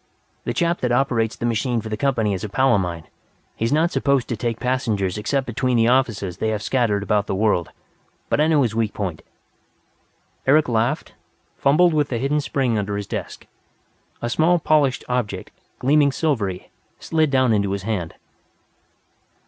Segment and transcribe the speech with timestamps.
[0.45, 3.03] The chap that operates the machine for the company is a pal of mine.
[3.55, 7.35] He's not supposed to take passengers except between the offices they have scattered about the
[7.35, 7.69] world.
[8.27, 9.21] But I know his weak point"
[10.47, 11.13] Eric laughed,
[11.55, 13.45] fumbled with a hidden spring under his desk.
[14.23, 18.15] A small polished object, gleaming silvery, slid down into his hand.